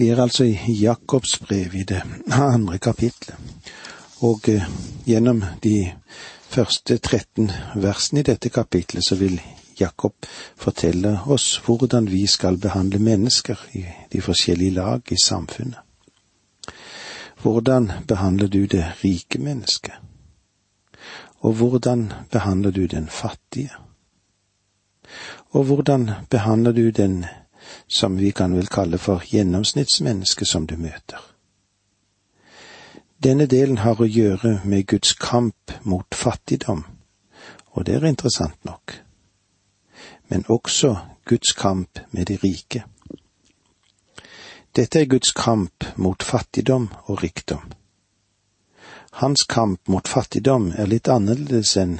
Vi 0.00 0.08
er 0.08 0.20
altså 0.22 0.44
i 0.44 0.72
Jakobs 0.80 1.38
brev 1.38 1.74
i 1.74 1.82
det 1.84 2.00
andre 2.32 2.78
kapitlet, 2.78 3.34
og 4.24 4.46
eh, 4.48 4.62
gjennom 5.04 5.42
de 5.60 5.90
første 6.48 6.96
13 6.96 7.50
versene 7.76 8.22
i 8.22 8.24
dette 8.24 8.48
kapitlet 8.48 9.04
så 9.04 9.18
vil 9.20 9.36
Jakob 9.76 10.24
fortelle 10.56 11.12
oss 11.26 11.58
hvordan 11.66 12.08
vi 12.08 12.22
skal 12.26 12.56
behandle 12.56 12.98
mennesker 12.98 13.60
i 13.76 13.82
de 14.12 14.22
forskjellige 14.24 14.74
lag 14.78 15.12
i 15.12 15.18
samfunnet. 15.24 15.84
Hvordan 17.42 17.90
behandler 18.08 18.48
du 18.48 18.64
det 18.64 18.86
rike 19.04 19.38
mennesket? 19.38 20.00
Og 21.40 21.52
hvordan 21.60 22.12
behandler 22.32 22.70
du 22.70 22.86
den 22.86 23.08
fattige? 23.08 23.76
Og 25.50 25.64
hvordan 25.64 26.10
behandler 26.30 26.72
du 26.72 26.88
den 26.90 27.24
som 27.88 28.16
vi 28.18 28.30
kan 28.30 28.54
vel 28.56 28.66
kalle 28.66 28.98
for 28.98 29.24
gjennomsnittsmennesket 29.26 30.48
som 30.48 30.66
du 30.66 30.76
møter? 30.76 31.20
Denne 33.22 33.46
delen 33.46 33.82
har 33.84 34.00
å 34.00 34.08
gjøre 34.08 34.60
med 34.64 34.86
Guds 34.86 35.12
kamp 35.12 35.72
mot 35.84 36.14
fattigdom, 36.14 36.84
og 37.76 37.84
det 37.86 37.98
er 37.98 38.06
interessant 38.08 38.64
nok, 38.64 38.94
men 40.28 40.46
også 40.48 40.96
Guds 41.28 41.52
kamp 41.52 42.00
med 42.10 42.26
de 42.26 42.38
rike. 42.40 42.84
Dette 44.76 45.00
er 45.00 45.10
Guds 45.10 45.32
kamp 45.32 45.84
mot 45.96 46.22
fattigdom 46.22 46.88
og 47.04 47.22
rikdom. 47.22 47.72
Hans 49.12 49.44
kamp 49.44 49.88
mot 49.88 50.08
fattigdom 50.08 50.70
er 50.78 50.86
litt 50.86 51.08
annerledes 51.10 51.76
enn 51.76 51.98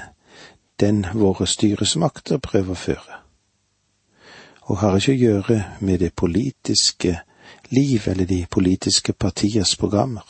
den 0.80 1.02
våre 1.12 1.46
styresmakter 1.50 2.38
prøver 2.38 2.72
å 2.72 2.78
føre, 2.78 3.18
og 4.70 4.78
har 4.78 4.96
ikke 4.96 5.16
å 5.16 5.18
gjøre 5.18 5.58
med 5.82 5.98
det 5.98 6.12
politiske 6.14 7.16
liv 7.74 8.04
eller 8.06 8.26
de 8.26 8.44
politiske 8.50 9.12
partiers 9.12 9.74
programmer. 9.76 10.26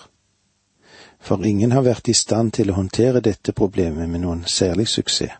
For 1.20 1.44
ingen 1.44 1.74
har 1.76 1.84
vært 1.84 2.09
i 2.09 2.16
stand 2.16 2.54
til 2.56 2.70
å 2.73 2.78
håndtere 2.78 3.20
dette 3.20 3.52
problemet 3.52 4.09
med 4.09 4.24
noen 4.24 4.46
særlig 4.48 4.88
suksess. 4.88 5.37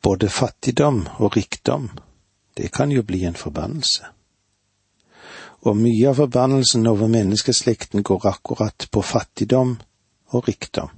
Både 0.00 0.30
fattigdom 0.32 1.02
og 1.20 1.36
rikdom, 1.36 1.90
det 2.56 2.70
kan 2.72 2.88
jo 2.88 3.02
bli 3.04 3.26
en 3.28 3.36
forbannelse. 3.36 4.08
Og 5.68 5.76
mye 5.76 6.08
av 6.08 6.16
forbannelsen 6.16 6.88
over 6.88 7.12
menneskeslekten 7.12 8.00
går 8.00 8.24
akkurat 8.32 8.88
på 8.88 9.02
fattigdom 9.04 9.76
og 10.32 10.48
rikdom. 10.48 10.88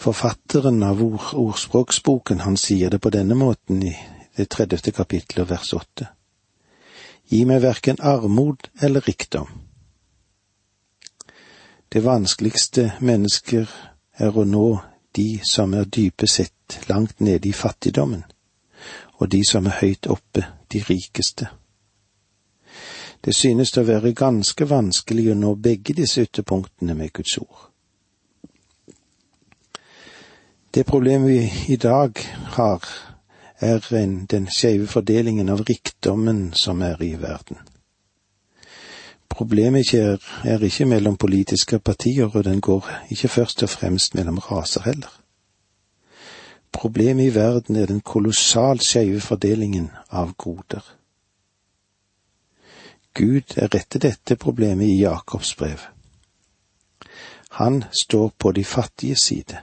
Forfatteren 0.00 0.82
av 0.82 1.02
ord, 1.04 1.34
ordspråksboken, 1.34 2.40
han 2.40 2.56
sier 2.56 2.90
det 2.90 3.02
på 3.04 3.10
denne 3.12 3.36
måten 3.36 3.82
i 3.84 3.92
det 4.36 4.46
tredjeste 4.48 4.94
kapittelet, 4.96 5.50
vers 5.50 5.74
åtte. 5.76 6.06
Gi 7.28 7.42
meg 7.44 7.60
verken 7.60 8.00
armod 8.00 8.70
eller 8.80 9.04
rikdom. 9.04 9.50
Det 11.92 12.00
vanskeligste 12.00 12.94
mennesker 13.04 13.68
er 14.16 14.36
å 14.38 14.46
nå 14.48 14.66
de 15.12 15.28
som 15.44 15.74
er 15.76 15.84
dype 15.84 16.28
sett 16.30 16.80
langt 16.88 17.20
nede 17.20 17.50
i 17.50 17.52
fattigdommen, 17.52 18.24
og 19.20 19.28
de 19.28 19.44
som 19.44 19.66
er 19.66 19.82
høyt 19.82 20.08
oppe, 20.08 20.46
de 20.72 20.80
rikeste. 20.86 21.50
Det 23.20 23.34
synes 23.36 23.76
å 23.76 23.84
være 23.84 24.16
ganske 24.16 24.64
vanskelig 24.64 25.32
å 25.34 25.36
nå 25.36 25.58
begge 25.60 25.92
disse 25.98 26.24
ytterpunktene 26.24 26.96
med 26.96 27.12
Guds 27.12 27.36
ord. 27.42 27.69
Det 30.74 30.86
problemet 30.86 31.28
vi 31.28 31.52
i 31.72 31.76
dag 31.76 32.12
har, 32.46 32.84
er 33.60 33.94
en, 33.94 34.26
den 34.26 34.46
skeive 34.46 34.86
fordelingen 34.86 35.48
av 35.48 35.64
rikdommen 35.66 36.52
som 36.54 36.82
er 36.82 37.00
i 37.02 37.16
verden. 37.18 37.58
Problemet 39.28 39.80
ikke 39.80 40.02
er, 40.12 40.28
er 40.44 40.62
ikke 40.62 40.86
mellom 40.86 41.16
politiske 41.16 41.78
partier, 41.78 42.30
og 42.36 42.44
den 42.44 42.60
går 42.60 42.86
ikke 43.10 43.28
først 43.28 43.62
og 43.62 43.68
fremst 43.68 44.14
mellom 44.14 44.38
raser 44.38 44.82
heller. 44.84 45.10
Problemet 46.72 47.24
i 47.24 47.34
verden 47.34 47.76
er 47.76 47.86
den 47.86 48.00
kolossalt 48.00 48.84
skeive 48.86 49.20
fordelingen 49.20 49.90
av 50.10 50.36
goder. 50.38 50.84
Gud 53.14 53.56
er 53.56 53.74
rette 53.74 53.98
dette 53.98 54.36
problemet 54.36 54.86
i 54.86 55.00
Jakobs 55.02 55.54
brev. 55.54 55.82
Han 57.58 57.82
står 58.02 58.30
på 58.38 58.52
de 58.52 58.64
fattige 58.64 59.16
side 59.18 59.58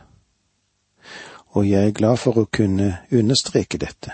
og 1.57 1.69
jeg 1.69 1.87
er 1.87 1.91
glad 1.91 2.19
for 2.21 2.37
å 2.37 2.49
kunne 2.53 2.99
understreke 3.11 3.79
dette. 3.81 4.11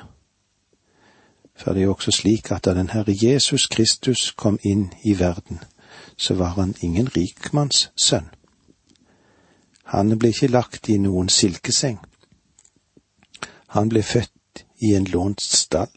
For 1.59 1.75
det 1.75 1.81
er 1.81 1.89
jo 1.89 1.95
også 1.97 2.13
slik 2.15 2.51
at 2.55 2.63
da 2.63 2.73
den 2.77 2.93
Herre 2.93 3.11
Jesus 3.11 3.65
Kristus 3.67 4.29
kom 4.31 4.55
inn 4.63 4.85
i 5.03 5.17
verden, 5.19 5.59
så 6.17 6.37
var 6.39 6.55
han 6.55 6.71
ingen 6.79 7.09
rikmanns 7.11 7.89
sønn. 7.99 8.29
Han 9.91 10.15
ble 10.19 10.31
ikke 10.31 10.53
lagt 10.53 10.87
i 10.89 10.95
noen 11.03 11.27
silkeseng. 11.29 11.99
Han 13.75 13.91
ble 13.91 14.05
født 14.07 14.63
i 14.79 14.93
en 14.95 15.09
lånt 15.11 15.43
stall. 15.43 15.91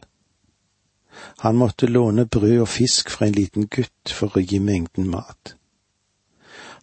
Han 1.47 1.63
måtte 1.63 1.87
låne 1.87 2.27
brød 2.27 2.59
og 2.65 2.69
fisk 2.69 3.15
fra 3.15 3.31
en 3.31 3.39
liten 3.39 3.71
gutt 3.71 4.11
for 4.19 4.35
å 4.35 4.43
gi 4.43 4.59
mengden 4.59 5.07
mat. 5.15 5.55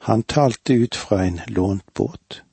Han 0.07 0.23
talte 0.23 0.79
ut 0.79 0.95
fra 0.95 1.25
en 1.27 1.43
lånt 1.51 1.93
båt. 1.93 2.43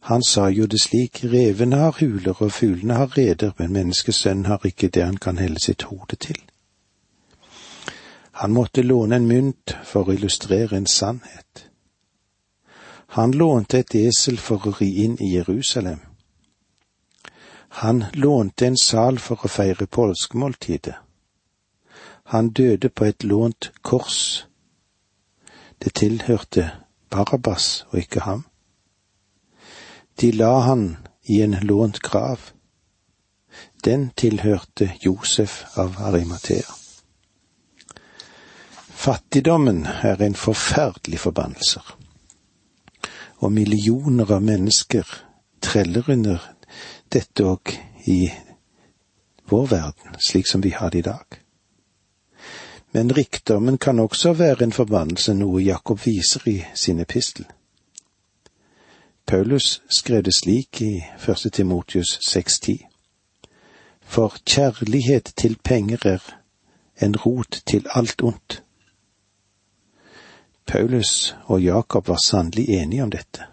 Han 0.00 0.22
sa 0.22 0.48
jo 0.48 0.66
det 0.66 0.80
slik, 0.80 1.24
revene 1.24 1.76
har 1.76 1.96
huler 2.00 2.42
og 2.42 2.52
fuglene 2.52 2.94
har 2.94 3.16
reder, 3.18 3.52
men 3.58 3.72
menneskesønnen 3.72 4.46
har 4.46 4.64
ikke 4.64 4.88
det 4.88 5.04
han 5.04 5.16
kan 5.16 5.38
helle 5.38 5.60
sitt 5.60 5.82
hode 5.82 6.16
til. 6.16 6.38
Han 8.40 8.52
måtte 8.52 8.82
låne 8.82 9.16
en 9.16 9.26
mynt 9.28 9.76
for 9.84 10.08
å 10.08 10.14
illustrere 10.16 10.76
en 10.76 10.86
sannhet. 10.86 11.66
Han 13.18 13.32
lånte 13.32 13.82
et 13.82 13.94
esel 13.94 14.38
for 14.38 14.66
å 14.66 14.72
ri 14.78 14.88
inn 15.04 15.18
i 15.20 15.34
Jerusalem. 15.34 16.00
Han 17.82 18.04
lånte 18.14 18.66
en 18.66 18.76
sal 18.76 19.18
for 19.18 19.44
å 19.44 19.50
feire 19.50 19.86
påskemåltidet. 19.86 20.94
Han 22.32 22.50
døde 22.50 22.88
på 22.88 23.04
et 23.04 23.24
lånt 23.24 23.72
kors. 23.82 24.46
Det 25.82 25.92
tilhørte 25.94 26.70
Barabas 27.10 27.84
og 27.90 27.98
ikke 27.98 28.20
ham. 28.20 28.44
De 30.16 30.32
la 30.32 30.60
han 30.60 30.96
i 31.22 31.42
en 31.42 31.56
lånt 31.60 32.00
grav. 32.00 32.40
Den 33.84 34.10
tilhørte 34.16 34.92
Josef 35.00 35.64
av 35.78 35.96
Arimathea. 35.98 36.74
Fattigdommen 39.00 39.86
er 39.86 40.20
en 40.22 40.34
forferdelig 40.34 41.18
forbannelse, 41.20 41.80
og 43.40 43.52
millioner 43.52 44.32
av 44.36 44.42
mennesker 44.44 45.08
treller 45.64 46.10
under 46.12 46.42
dette 47.08 47.46
òg 47.48 47.72
i 48.12 48.18
vår 49.48 49.70
verden, 49.70 50.18
slik 50.20 50.50
som 50.50 50.60
vi 50.60 50.74
har 50.76 50.90
det 50.90 50.98
i 50.98 51.06
dag. 51.08 51.40
Men 52.92 53.14
rikdommen 53.14 53.78
kan 53.78 53.98
også 53.98 54.32
være 54.32 54.68
en 54.68 54.76
forbannelse, 54.76 55.34
noe 55.34 55.62
Jakob 55.62 56.04
viser 56.04 56.44
i 56.48 56.58
sin 56.74 57.00
epistel. 57.00 57.46
Paulus 59.30 59.82
skrev 59.88 60.22
det 60.22 60.34
slik 60.34 60.82
i 60.82 61.04
første 61.18 61.50
Timotius 61.50 62.18
6,10. 62.36 62.86
For 64.02 64.34
kjærlighet 64.46 65.32
til 65.36 65.58
penger 65.64 65.98
er 66.04 66.18
en 67.02 67.16
rot 67.16 67.62
til 67.66 67.86
alt 67.94 68.22
ondt. 68.22 68.62
Paulus 70.66 71.36
og 71.44 71.62
Jakob 71.62 72.08
var 72.08 72.18
sannelig 72.24 72.68
enige 72.68 73.02
om 73.02 73.10
dette. 73.10 73.46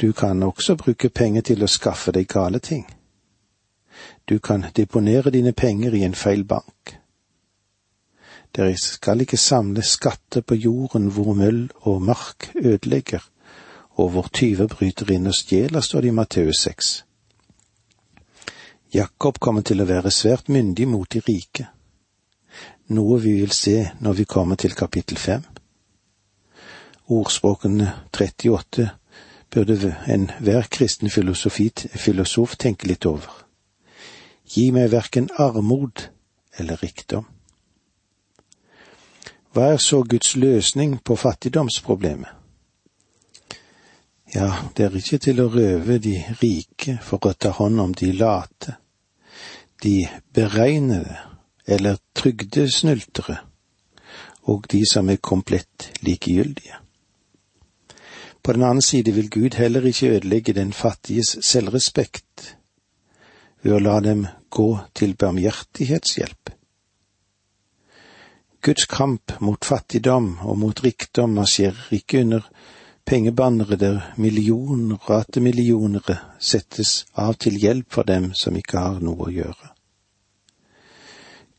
Du 0.00 0.12
kan 0.12 0.42
også 0.42 0.76
bruke 0.76 1.08
penger 1.08 1.42
til 1.42 1.62
å 1.62 1.66
skaffe 1.66 2.14
deg 2.14 2.28
gale 2.30 2.58
ting. 2.58 2.86
Du 4.28 4.38
kan 4.38 4.64
deponere 4.76 5.30
dine 5.30 5.52
penger 5.52 5.98
i 5.98 6.04
en 6.06 6.14
feil 6.14 6.44
bank. 6.44 6.94
Dere 8.56 8.78
skal 8.78 9.20
ikke 9.20 9.36
samle 9.36 9.82
skatter 9.82 10.46
på 10.46 10.54
jorden 10.54 11.10
hvor 11.10 11.34
møll 11.34 11.70
og 11.80 12.02
mark 12.02 12.52
ødelegger, 12.54 13.26
og 13.96 14.10
hvor 14.10 14.28
tyver 14.32 14.66
bryter 14.66 15.10
inn 15.12 15.26
og 15.26 15.34
stjeler, 15.34 15.80
står 15.80 16.00
det 16.00 16.08
i 16.08 16.16
Matteus 16.16 16.62
6. 16.64 16.90
Jakob 18.94 19.38
kommer 19.38 19.62
til 19.62 19.82
å 19.82 19.86
være 19.86 20.10
svært 20.10 20.48
myndig 20.50 20.88
mot 20.88 21.10
de 21.12 21.22
rike, 21.22 21.68
noe 22.90 23.20
vi 23.22 23.36
vil 23.38 23.52
se 23.54 23.76
når 24.00 24.22
vi 24.22 24.24
kommer 24.24 24.58
til 24.58 24.74
kapittel 24.74 25.18
fem. 25.18 25.44
Ordspråkene 27.10 27.92
38 28.10 28.88
burde 29.50 29.94
enhver 30.06 30.66
kristen 30.70 31.10
filosof 31.10 32.56
tenke 32.56 32.86
litt 32.86 33.06
over. 33.06 33.30
Gi 34.50 34.70
meg 34.74 34.90
verken 34.90 35.30
armod 35.38 36.08
eller 36.58 36.82
rikdom. 36.82 37.26
Hva 39.54 39.72
er 39.74 39.80
så 39.82 40.02
Guds 40.02 40.36
løsning 40.36 40.98
på 41.02 41.16
fattigdomsproblemet? 41.16 42.39
Ja, 44.34 44.52
det 44.76 44.84
er 44.84 44.96
ikke 44.96 45.18
til 45.18 45.40
å 45.42 45.48
røve 45.50 45.98
de 45.98 46.20
rike 46.42 46.98
for 47.02 47.26
å 47.26 47.32
ta 47.34 47.50
hånd 47.50 47.80
om 47.80 47.94
de 47.94 48.12
late. 48.12 48.76
de 49.82 50.08
beregnede 50.34 51.16
eller 51.66 51.96
trygdesnyltere 52.14 53.38
og 54.42 54.66
de 54.72 54.82
som 54.92 55.08
er 55.08 55.16
komplett 55.16 55.90
likegyldige. 56.04 56.76
På 58.42 58.52
den 58.52 58.62
annen 58.62 58.82
side 58.82 59.12
vil 59.12 59.30
Gud 59.30 59.54
heller 59.54 59.86
ikke 59.86 60.16
ødelegge 60.16 60.52
den 60.52 60.72
fattiges 60.72 61.36
selvrespekt 61.40 62.56
ved 63.62 63.76
å 63.76 63.82
la 63.84 64.00
dem 64.00 64.26
gå 64.50 64.78
til 64.94 65.14
barmhjertighetshjelp. 65.16 66.50
Guds 68.60 68.84
kamp 68.84 69.32
mot 69.40 69.64
fattigdom 69.64 70.38
og 70.44 70.58
mot 70.58 70.84
rikdom 70.84 71.36
marsjerer 71.36 71.88
ikke 71.96 72.20
under 72.20 72.48
pengebannere 73.10 73.76
millioner 74.22 75.00
og 75.00 75.10
atter 75.16 75.42
settes 76.38 77.06
av 77.18 77.34
til 77.42 77.56
hjelp 77.58 77.90
for 77.90 78.06
dem 78.06 78.30
som 78.38 78.54
ikke 78.54 78.78
har 78.78 79.00
noe 79.02 79.26
å 79.26 79.32
gjøre. 79.34 79.70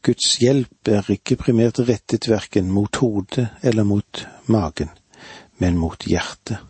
Guds 0.01 0.38
hjelp 0.39 0.88
er 0.88 1.09
ikke 1.12 1.36
primært 1.36 1.81
rettet 1.83 2.30
verken 2.31 2.71
mot 2.71 2.95
hodet 3.03 3.50
eller 3.62 3.83
mot 3.83 4.24
magen, 4.48 4.89
men 5.59 5.75
mot 5.77 6.07
hjertet. 6.07 6.63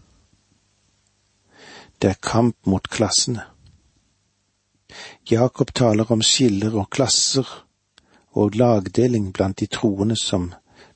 Det 2.01 2.09
er 2.09 2.17
kamp 2.17 2.57
mot 2.65 2.89
klassene. 2.89 3.45
Jakob 5.29 5.75
taler 5.77 6.09
om 6.11 6.25
skiller 6.25 6.73
og 6.73 6.89
klasser 6.89 7.45
og 8.33 8.57
lagdeling 8.57 9.29
blant 9.29 9.61
de 9.61 9.69
troende 9.69 10.17
som 10.17 10.49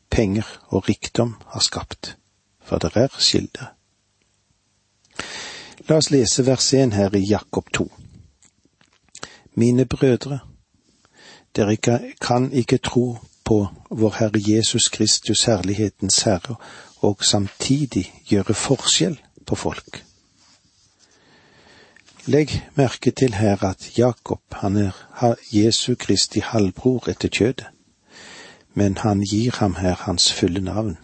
penger 0.09 0.49
og 0.73 0.89
rikdom 0.89 1.37
har 1.53 1.61
skapt, 1.61 2.15
for 2.65 2.81
det 2.81 2.95
er 2.97 3.13
skilder. 3.21 3.74
La 5.87 5.97
oss 5.97 6.09
lese 6.09 6.41
vers 6.45 6.73
1 6.73 6.93
her 6.93 7.15
i 7.15 7.19
Jakob 7.29 7.71
2. 7.71 7.91
Mine 9.53 9.85
brødre, 9.85 10.39
dere 11.55 11.77
kan 12.21 12.51
ikke 12.51 12.77
tro 12.77 13.17
på 13.43 13.67
vår 13.89 14.15
Herre 14.19 14.41
Jesus 14.47 14.89
Kristus, 14.89 15.43
herlighetens 15.45 16.23
Herre, 16.23 16.55
og 17.01 17.23
samtidig 17.23 18.13
gjøre 18.25 18.53
forskjell 18.53 19.21
på 19.45 19.55
folk. 19.55 20.03
Legg 22.25 22.65
merke 22.75 23.11
til 23.11 23.33
her 23.33 23.63
at 23.63 23.97
Jakob, 23.97 24.41
han 24.51 24.77
er 24.77 25.35
Jesu 25.53 25.95
Kristi 25.95 26.39
halvbror 26.39 27.09
etter 27.09 27.29
kjødet, 27.29 27.67
men 28.73 28.97
han 28.97 29.21
gir 29.21 29.61
ham 29.61 29.75
her 29.75 29.93
hans 29.93 30.33
fulle 30.33 30.61
navn. 30.61 30.97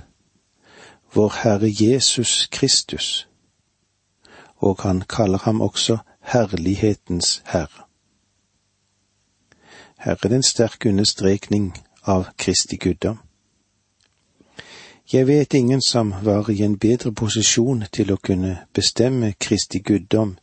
Vår 1.13 1.43
Herre 1.43 1.69
Jesus 1.69 2.47
Kristus, 2.51 3.27
og 4.61 4.81
han 4.83 5.01
kaller 5.09 5.37
ham 5.37 5.61
også 5.61 5.97
Herlighetens 6.21 7.41
Herre. 7.45 7.85
Her 9.97 10.11
er 10.11 10.27
det 10.27 10.33
en 10.33 10.43
sterk 10.43 10.85
understrekning 10.85 11.73
av 12.03 12.25
Kristi 12.37 12.77
guddom. 12.77 13.19
Jeg 15.13 15.27
vet 15.27 15.53
ingen 15.53 15.81
som 15.81 16.13
var 16.23 16.49
i 16.49 16.61
en 16.63 16.77
bedre 16.79 17.11
posisjon 17.11 17.83
til 17.91 18.13
å 18.13 18.17
kunne 18.17 18.55
bestemme 18.73 19.33
Kristi 19.39 19.79
guddom 19.79 20.37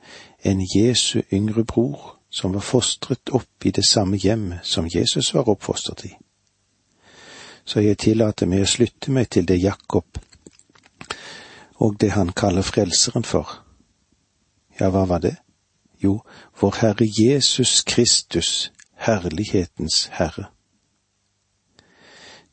enn 0.44 0.60
Jesu 0.76 1.22
yngre 1.32 1.64
bror, 1.64 2.18
som 2.30 2.54
var 2.54 2.60
fostret 2.60 3.32
opp 3.32 3.64
i 3.64 3.70
det 3.70 3.86
samme 3.86 4.16
hjemmet 4.16 4.60
som 4.62 4.86
Jesus 4.86 5.34
var 5.34 5.48
oppfostret 5.48 6.04
i. 6.04 6.12
Så 7.64 7.80
jeg 7.80 7.98
tillater 7.98 8.46
meg 8.46 8.66
å 8.66 8.68
slutte 8.68 9.10
meg 9.10 9.30
til 9.30 9.48
det 9.48 9.62
Jakob 9.62 10.20
og 11.78 11.96
det 12.00 12.10
han 12.10 12.32
kaller 12.32 12.62
Frelseren 12.62 13.24
for. 13.24 13.67
Ja, 14.80 14.90
hva 14.90 15.04
var 15.04 15.18
det? 15.18 15.36
Jo, 15.98 16.20
vår 16.60 16.74
Herre 16.80 17.06
Jesus 17.20 17.82
Kristus, 17.82 18.70
Herlighetens 18.94 20.06
Herre. 20.12 20.46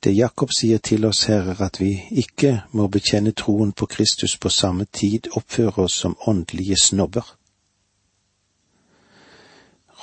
Det 0.03 0.13
Jakob 0.13 0.51
sier 0.53 0.77
til 0.77 1.05
oss 1.05 1.23
her, 1.29 1.49
er 1.49 1.61
at 1.65 1.79
vi 1.81 1.91
ikke 2.11 2.63
må 2.71 2.87
bekjenne 2.87 3.31
troen 3.31 3.71
på 3.73 3.85
Kristus 3.85 4.37
på 4.37 4.49
samme 4.49 4.85
tid 4.85 5.29
oppføre 5.37 5.85
oss 5.85 5.97
som 6.01 6.17
åndelige 6.27 6.77
snobber. 6.81 7.25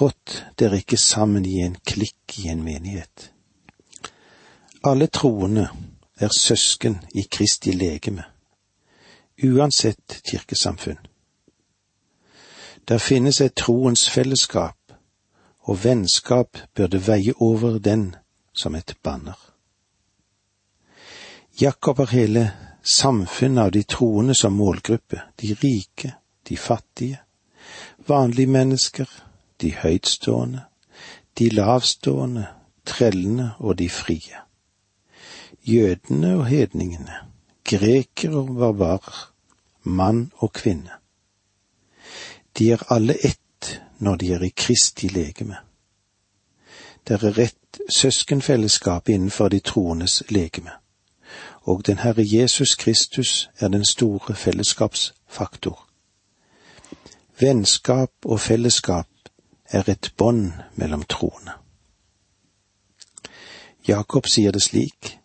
Rått 0.00 0.44
dere 0.58 0.80
ikke 0.82 0.98
sammen 0.98 1.46
i 1.46 1.60
en 1.62 1.76
klikk 1.86 2.38
i 2.38 2.48
en 2.48 2.62
menighet. 2.62 3.30
Alle 4.84 5.06
troende 5.06 5.68
er 6.18 6.34
søsken 6.38 6.98
i 7.14 7.26
Kristi 7.30 7.72
legeme, 7.72 8.25
uansett 9.42 10.22
kirkesamfunn. 10.26 11.12
Der 12.88 12.99
finnes 12.99 13.40
et 13.40 13.55
troens 13.55 14.11
fellesskap, 14.11 14.76
og 15.61 15.84
vennskap 15.84 16.58
burde 16.75 17.06
veie 17.06 17.32
over 17.37 17.79
den 17.79 18.17
som 18.52 18.75
et 18.75 18.96
banner. 19.02 19.38
Jakob 21.61 21.99
har 21.99 22.11
hele 22.11 22.52
samfunnet 22.82 23.62
av 23.62 23.70
de 23.70 23.82
troende 23.82 24.34
som 24.34 24.52
målgruppe, 24.52 25.20
de 25.40 25.55
rike, 25.55 26.14
de 26.49 26.56
fattige, 26.56 27.20
vanlige 28.08 28.50
mennesker, 28.50 29.06
de 29.61 29.75
høytstående, 29.75 30.64
de 31.38 31.49
lavstående, 31.49 32.46
trellene 32.85 33.52
og 33.58 33.78
de 33.78 33.88
frie. 33.90 34.43
Jødene 35.64 36.35
og 36.37 36.46
hedningene, 36.46 37.14
grekere 37.64 38.37
og 38.37 38.56
barbarer, 38.56 39.28
mann 39.85 40.32
og 40.37 40.52
kvinne. 40.52 41.01
De 42.58 42.72
er 42.72 42.93
alle 42.93 43.14
ett 43.25 43.82
når 43.99 44.16
de 44.16 44.32
er 44.32 44.43
i 44.43 44.52
Kristi 44.56 45.08
legeme. 45.08 45.56
Det 47.08 47.22
er 47.22 47.38
rett 47.38 47.81
søskenfellesskap 47.90 49.08
innenfor 49.08 49.49
de 49.49 49.60
troendes 49.60 50.22
legeme, 50.28 50.70
og 51.62 51.87
den 51.87 51.99
Herre 51.99 52.25
Jesus 52.25 52.75
Kristus 52.75 53.50
er 53.58 53.69
den 53.69 53.84
store 53.84 54.34
fellesskapsfaktor. 54.34 55.88
Vennskap 57.40 58.12
og 58.25 58.40
fellesskap 58.40 59.08
er 59.64 59.88
et 59.88 60.12
bånd 60.16 60.52
mellom 60.75 61.02
troende. 61.02 61.52
Jakob 63.88 64.26
sier 64.26 64.52
det 64.52 64.62
slik, 64.62 65.19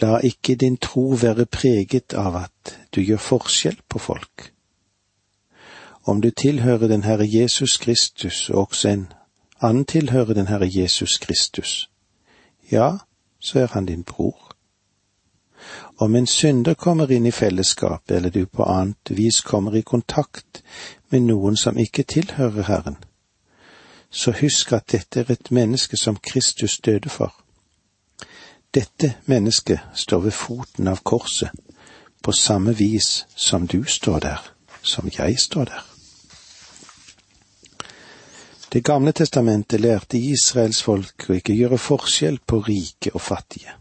la 0.00 0.18
ikke 0.24 0.54
din 0.54 0.76
tro 0.76 1.14
være 1.22 1.46
preget 1.46 2.14
av 2.14 2.36
at 2.36 2.74
du 2.94 3.00
gjør 3.00 3.16
forskjell 3.16 3.78
på 3.88 3.98
folk. 3.98 4.50
Om 6.10 6.20
du 6.20 6.30
tilhører 6.30 6.88
den 6.88 7.04
Herre 7.04 7.26
Jesus 7.28 7.76
Kristus, 7.76 8.50
og 8.50 8.58
også 8.58 8.88
en 8.88 9.12
annen 9.62 9.84
tilhører 9.84 10.34
den 10.34 10.46
Herre 10.46 10.68
Jesus 10.74 11.18
Kristus, 11.18 11.90
ja, 12.72 12.96
så 13.40 13.60
er 13.60 13.66
han 13.66 13.86
din 13.86 14.02
bror. 14.04 14.56
Om 15.98 16.16
en 16.16 16.26
synder 16.26 16.74
kommer 16.74 17.10
inn 17.10 17.26
i 17.26 17.30
fellesskapet, 17.30 18.16
eller 18.16 18.30
du 18.30 18.46
på 18.46 18.62
annet 18.62 19.10
vis 19.10 19.40
kommer 19.40 19.74
i 19.74 19.80
kontakt 19.80 20.62
med 21.10 21.20
noen 21.20 21.56
som 21.56 21.78
ikke 21.78 22.02
tilhører 22.02 22.62
Herren, 22.62 22.96
så 24.10 24.34
husk 24.40 24.72
at 24.72 24.90
dette 24.92 25.20
er 25.20 25.30
et 25.30 25.50
menneske 25.50 25.96
som 25.96 26.16
Kristus 26.16 26.78
døde 26.78 27.08
for. 27.08 27.34
Dette 28.74 29.14
mennesket 29.26 29.78
står 29.94 30.26
ved 30.26 30.30
foten 30.30 30.88
av 30.88 31.04
korset, 31.04 31.54
på 32.22 32.32
samme 32.32 32.76
vis 32.76 33.26
som 33.36 33.66
du 33.66 33.84
står 33.84 34.18
der, 34.18 34.52
som 34.82 35.08
jeg 35.18 35.38
står 35.38 35.64
der. 35.64 35.89
Det 38.72 38.84
gamle 38.84 39.12
testamentet 39.12 39.80
lærte 39.80 40.18
Israels 40.18 40.82
folk 40.82 41.24
å 41.26 41.34
ikke 41.34 41.56
gjøre 41.58 41.78
forskjell 41.78 42.38
på 42.46 42.60
rike 42.68 43.10
og 43.14 43.20
fattige. 43.20 43.72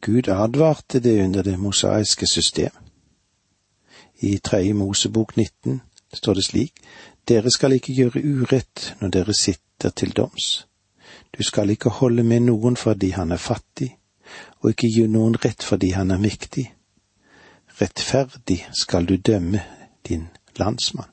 Gud 0.00 0.28
advarte 0.30 1.00
det 1.00 1.16
under 1.24 1.42
det 1.42 1.56
mosaiske 1.58 2.26
system. 2.26 2.70
I 4.20 4.38
tredje 4.38 4.74
Mosebok 4.74 5.36
19 5.36 5.80
står 6.14 6.34
det 6.34 6.44
slik, 6.44 6.80
dere 7.28 7.50
skal 7.50 7.74
ikke 7.74 7.92
gjøre 7.92 8.22
urett 8.22 8.94
når 9.00 9.14
dere 9.18 9.34
sitter 9.34 9.90
til 9.90 10.14
doms. 10.14 10.66
Du 11.34 11.42
skal 11.42 11.70
ikke 11.70 11.90
holde 11.90 12.22
med 12.22 12.46
noen 12.46 12.76
fordi 12.76 13.10
han 13.18 13.32
er 13.32 13.42
fattig, 13.42 13.96
og 14.62 14.70
ikke 14.70 14.94
gi 14.94 15.06
noen 15.10 15.34
rett 15.44 15.66
fordi 15.66 15.90
han 15.98 16.10
er 16.10 16.22
mektig. 16.22 16.70
Rettferdig 17.80 18.62
skal 18.72 19.10
du 19.10 19.16
dømme 19.16 19.64
din 20.06 20.28
landsmann. 20.58 21.10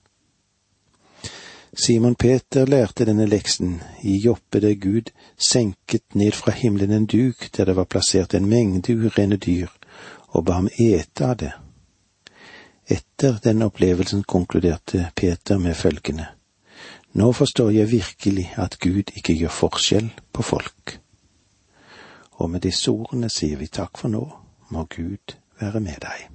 Simon 1.74 2.16
Peter 2.16 2.66
lærte 2.66 3.06
denne 3.06 3.26
leksen 3.28 3.82
i 4.02 4.18
Joppe 4.24 4.62
der 4.64 4.76
Gud 4.76 5.12
senket 5.38 6.16
ned 6.16 6.32
fra 6.32 6.52
himmelen 6.52 6.92
en 6.92 7.06
duk 7.06 7.50
der 7.58 7.66
det 7.66 7.76
var 7.76 7.86
plassert 7.86 8.34
en 8.34 8.50
mengde 8.50 8.96
urene 8.96 9.38
dyr, 9.38 9.68
og 10.28 10.46
ba 10.46 10.54
ham 10.62 10.70
ete 10.80 11.26
av 11.26 11.36
det. 11.38 11.52
Etter 12.88 13.40
den 13.44 13.62
opplevelsen 13.62 14.24
konkluderte 14.24 15.10
Peter 15.16 15.58
med 15.58 15.76
følgende. 15.76 16.28
Nå 17.14 17.32
forstår 17.32 17.70
jeg 17.70 17.92
virkelig 17.92 18.54
at 18.58 18.80
Gud 18.80 19.12
ikke 19.16 19.34
gjør 19.34 19.50
forskjell 19.50 20.10
på 20.34 20.42
folk. 20.42 21.00
Og 22.38 22.50
med 22.50 22.62
disse 22.62 22.92
ordene 22.92 23.30
sier 23.30 23.58
vi 23.58 23.68
takk 23.68 23.98
for 23.98 24.14
nå, 24.14 24.24
må 24.70 24.86
Gud 24.96 25.36
være 25.60 25.80
med 25.80 26.00
deg. 26.06 26.28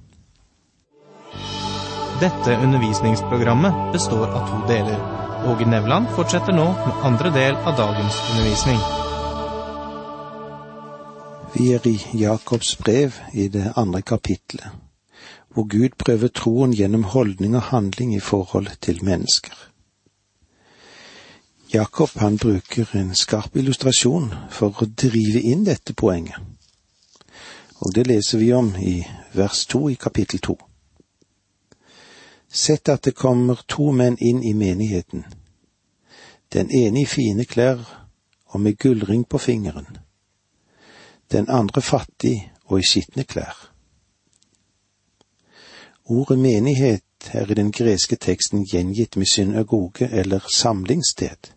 Dette 2.21 2.57
undervisningsprogrammet 2.61 3.91
består 3.91 4.27
av 4.29 4.49
to 4.51 4.63
deler. 4.69 5.22
Åge 5.45 5.65
Nevland 5.65 6.07
fortsetter 6.15 6.53
nå 6.55 6.65
med 6.65 6.99
andre 7.03 7.29
del 7.35 7.55
av 7.55 7.75
dagens 7.75 8.15
undervisning. 8.31 8.77
Vi 11.53 11.65
er 11.75 11.87
i 11.87 11.97
Jakobs 12.21 12.77
brev 12.79 13.17
i 13.33 13.49
det 13.51 13.73
andre 13.75 14.01
kapitlet, 14.01 14.63
hvor 15.51 15.67
Gud 15.67 15.99
prøver 15.99 16.31
troen 16.31 16.71
gjennom 16.71 17.03
holdning 17.03 17.57
og 17.59 17.67
handling 17.73 18.15
i 18.15 18.23
forhold 18.23 18.71
til 18.79 19.03
mennesker. 19.03 19.53
Jakob 21.73 22.15
han 22.23 22.37
bruker 22.37 22.95
en 22.95 23.11
skarp 23.15 23.59
illustrasjon 23.59 24.31
for 24.49 24.79
å 24.79 24.87
drive 24.87 25.43
inn 25.43 25.67
dette 25.67 25.91
poenget, 25.91 26.39
og 27.83 27.91
det 27.91 28.07
leser 28.07 28.39
vi 28.39 28.53
om 28.55 28.75
i 28.79 29.01
vers 29.35 29.65
to 29.67 29.89
i 29.91 29.99
kapittel 29.99 30.39
to. 30.39 30.55
Sett 32.53 32.89
at 32.89 33.03
det 33.03 33.15
kommer 33.17 33.63
to 33.67 33.91
menn 33.91 34.17
inn 34.21 34.43
i 34.43 34.53
menigheten, 34.53 35.25
den 36.53 36.69
ene 36.69 37.01
i 37.01 37.05
fine 37.09 37.45
klær 37.49 37.81
og 38.53 38.61
med 38.61 38.77
gullring 38.77 39.23
på 39.25 39.37
fingeren, 39.41 39.87
den 41.31 41.49
andre 41.49 41.81
fattig 41.81 42.51
og 42.65 42.79
i 42.79 42.85
skitne 42.85 43.25
klær. 43.25 43.57
Ordet 46.05 46.39
menighet 46.39 47.33
er 47.33 47.51
i 47.51 47.57
den 47.57 47.71
greske 47.71 48.15
teksten 48.15 48.67
gjengitt 48.69 49.17
med 49.17 49.25
synagoge 49.33 50.09
eller 50.11 50.45
samlingssted. 50.53 51.49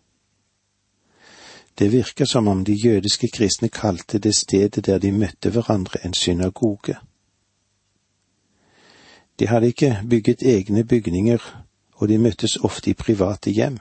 Det 1.79 1.91
virker 1.91 2.25
som 2.25 2.47
om 2.47 2.65
de 2.65 2.73
jødiske 2.73 3.27
kristne 3.27 3.69
kalte 3.69 4.19
det 4.19 4.35
stedet 4.35 4.85
der 4.85 4.97
de 4.97 5.11
møtte 5.11 5.49
hverandre 5.49 6.05
en 6.05 6.13
synagoge. 6.13 6.97
De 9.39 9.47
hadde 9.47 9.67
ikke 9.67 9.99
bygget 10.09 10.41
egne 10.41 10.83
bygninger, 10.83 11.63
og 11.93 12.07
de 12.07 12.17
møttes 12.17 12.57
ofte 12.57 12.89
i 12.89 12.93
private 12.93 13.51
hjem. 13.51 13.77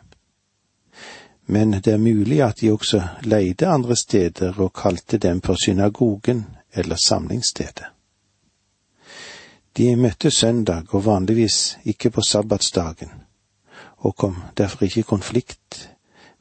Men 1.46 1.72
det 1.72 1.92
er 1.92 1.96
mulig 2.02 2.42
at 2.42 2.60
de 2.60 2.72
også 2.72 3.02
leide 3.22 3.66
andre 3.66 3.96
steder 3.96 4.60
og 4.60 4.72
kalte 4.72 5.18
dem 5.18 5.40
for 5.40 5.56
synagogen 5.64 6.46
eller 6.72 6.96
samlingsstedet. 6.96 7.84
De 9.76 9.96
møtte 9.96 10.30
søndag 10.30 10.94
og 10.94 11.04
vanligvis 11.06 11.78
ikke 11.84 12.10
på 12.10 12.20
sabbatsdagen, 12.20 13.10
og 13.96 14.16
kom 14.16 14.36
derfor 14.58 14.84
ikke 14.84 15.00
i 15.00 15.02
konflikt 15.02 15.90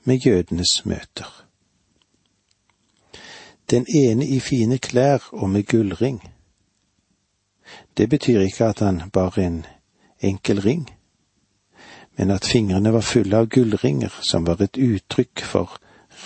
med 0.03 0.17
jødenes 0.25 0.85
møter. 0.85 1.45
Den 3.69 3.85
ene 3.89 4.27
i 4.27 4.39
fine 4.39 4.77
klær 4.77 5.29
og 5.31 5.49
med 5.49 5.63
gullring 5.63 6.34
det 7.97 8.09
betyr 8.09 8.39
ikke 8.39 8.65
at 8.65 8.79
han 8.79 9.09
bar 9.13 9.39
en 9.39 9.65
enkel 10.19 10.61
ring, 10.61 10.89
men 12.17 12.31
at 12.31 12.45
fingrene 12.45 12.93
var 12.93 13.01
fulle 13.01 13.37
av 13.37 13.49
gullringer 13.51 14.13
som 14.21 14.45
var 14.47 14.61
et 14.63 14.77
uttrykk 14.77 15.43
for 15.43 15.77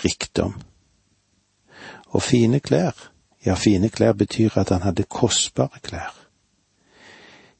rikdom. 0.04 0.54
Og 2.10 2.22
fine 2.22 2.60
klær, 2.60 2.94
ja, 3.46 3.54
fine 3.54 3.88
klær 3.88 4.12
betyr 4.12 4.58
at 4.58 4.70
han 4.70 4.82
hadde 4.82 5.08
kostbare 5.08 5.80
klær. 5.82 6.14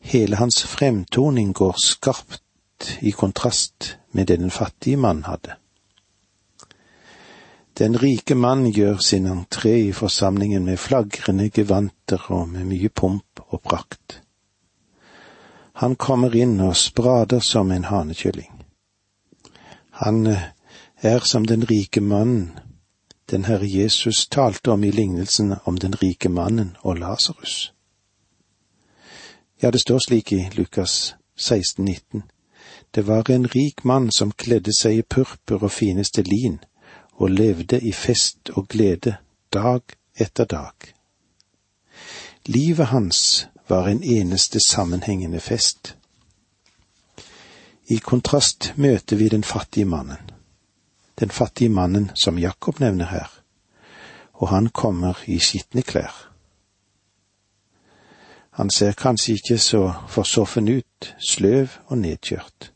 Hele 0.01 0.37
hans 0.37 0.63
fremtoning 0.67 1.53
går 1.55 1.75
skarpt 1.85 2.97
i 3.01 3.11
kontrast 3.11 3.97
med 4.13 4.27
det 4.27 4.39
den 4.41 4.51
fattige 4.51 4.97
mann 4.97 5.25
hadde. 5.25 5.55
Den 7.79 7.97
rike 7.97 8.35
mann 8.35 8.67
gjør 8.73 8.99
sin 8.99 9.27
entré 9.27 9.77
i 9.89 9.93
forsamlingen 9.93 10.65
med 10.65 10.77
flagrende 10.77 11.51
gevanter 11.51 12.27
og 12.29 12.49
med 12.49 12.65
mye 12.65 12.89
pomp 12.89 13.25
og 13.50 13.62
prakt. 13.62 14.21
Han 15.83 15.97
kommer 15.97 16.35
inn 16.37 16.61
og 16.61 16.76
sprader 16.76 17.40
som 17.40 17.71
en 17.73 17.85
hanekylling. 17.85 18.50
Han 20.04 20.26
eh, 20.26 20.50
er 21.02 21.25
som 21.25 21.47
den 21.47 21.64
rike 21.64 22.00
mannen 22.00 22.59
den 23.30 23.45
Herre 23.45 23.66
Jesus 23.66 24.26
talte 24.28 24.71
om 24.71 24.85
i 24.85 24.90
lignelsen 24.90 25.54
om 25.64 25.78
den 25.78 25.95
rike 25.95 26.28
mannen 26.28 26.76
og 26.83 26.99
Lasarus. 26.99 27.73
Ja, 29.62 29.71
det 29.71 29.80
står 29.80 29.99
slik 29.99 30.33
i 30.33 30.49
Lukas 30.57 31.14
16, 31.37 31.85
19. 31.85 32.23
Det 32.95 33.07
var 33.07 33.30
en 33.30 33.47
rik 33.47 33.85
mann 33.85 34.11
som 34.11 34.33
kledde 34.33 34.73
seg 34.75 34.99
i 34.99 35.02
purpur 35.02 35.62
og 35.62 35.71
fineste 35.71 36.23
lin 36.23 36.59
og 37.12 37.30
levde 37.30 37.80
i 37.80 37.92
fest 37.92 38.50
og 38.57 38.69
glede 38.69 39.16
dag 39.52 39.83
etter 40.16 40.45
dag. 40.45 41.00
Livet 42.47 42.87
hans 42.87 43.47
var 43.69 43.89
en 43.89 44.03
eneste 44.03 44.61
sammenhengende 44.61 45.41
fest. 45.41 45.97
I 47.87 47.99
kontrast 47.99 48.73
møter 48.77 49.17
vi 49.17 49.29
den 49.29 49.45
fattige 49.45 49.85
mannen, 49.85 50.31
den 51.21 51.31
fattige 51.31 51.69
mannen 51.69 52.11
som 52.15 52.39
Jakob 52.39 52.81
nevner 52.81 53.07
her, 53.07 53.29
og 54.33 54.49
han 54.49 54.69
kommer 54.69 55.19
i 55.27 55.39
skitne 55.39 55.83
klær. 55.83 56.15
Han 58.51 58.71
ser 58.71 58.93
kanskje 58.93 59.35
ikke 59.35 59.59
så 59.59 59.93
forsoffen 60.09 60.69
ut, 60.69 61.15
sløv 61.19 61.69
og 61.87 61.99
nedkjørt. 61.99 62.73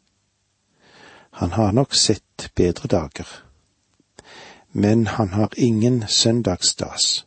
Han 1.31 1.53
har 1.53 1.73
nok 1.73 1.95
sett 1.95 2.51
bedre 2.55 2.89
dager 2.89 3.45
men 4.75 5.07
han 5.07 5.29
har 5.29 5.49
ingen 5.57 6.05
søndagsstas. 6.09 7.25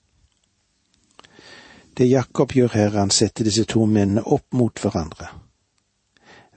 Det 1.98 2.10
Jakob 2.10 2.54
gjør 2.54 2.74
her, 2.74 2.94
er 2.94 3.00
han 3.00 3.10
setter 3.10 3.44
disse 3.48 3.66
to 3.66 3.86
mennene 3.86 4.22
opp 4.24 4.54
mot 4.54 4.80
hverandre. 4.80 5.32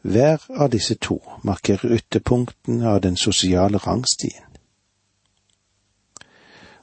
Hver 0.02 0.44
av 0.56 0.70
disse 0.72 0.94
to 1.00 1.18
markerer 1.44 1.96
ytterpunktene 1.96 2.88
av 2.88 3.00
den 3.00 3.16
sosiale 3.16 3.78
rangstien. 3.78 4.44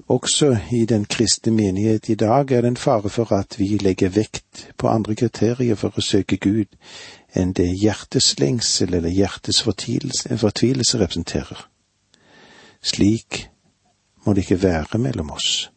Også 0.07 0.53
i 0.71 0.85
den 0.85 1.05
kristne 1.05 1.51
menighet 1.51 2.09
i 2.09 2.15
dag 2.15 2.51
er 2.51 2.61
det 2.61 2.67
en 2.67 2.77
fare 2.79 3.09
for 3.09 3.33
at 3.35 3.59
vi 3.59 3.77
legger 3.77 4.09
vekt 4.09 4.67
på 4.77 4.87
andre 4.87 5.15
kriterier 5.19 5.75
for 5.75 5.91
å 5.97 6.05
søke 6.05 6.37
Gud 6.37 6.77
enn 7.35 7.51
det 7.53 7.67
hjertets 7.81 8.37
lengsel 8.39 8.93
eller 8.93 9.11
hjertets 9.11 9.61
fortvilelse 9.61 11.01
representerer. 11.01 11.67
Slik 12.81 13.49
må 14.23 14.33
det 14.33 14.47
ikke 14.47 14.63
være 14.63 15.01
mellom 15.01 15.35
oss. 15.35 15.67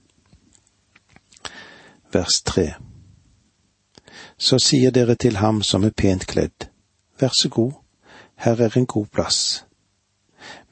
Vers 2.12 2.42
tre. 2.42 2.74
Så 4.38 4.58
sier 4.58 4.90
dere 4.90 5.14
til 5.14 5.36
ham 5.36 5.62
som 5.62 5.84
er 5.84 5.94
pent 5.96 6.26
kledd, 6.26 6.66
vær 7.20 7.34
så 7.36 7.48
god, 7.48 7.72
her 8.40 8.60
er 8.60 8.76
en 8.76 8.86
god 8.86 9.06
plass. 9.06 9.64